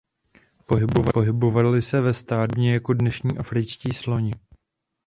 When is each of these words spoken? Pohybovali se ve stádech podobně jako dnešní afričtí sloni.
Pohybovali 1.39 1.81
se 1.81 2.01
ve 2.01 2.13
stádech 2.13 2.47
podobně 2.51 2.73
jako 2.73 2.93
dnešní 2.93 3.37
afričtí 3.37 3.93
sloni. 3.93 4.33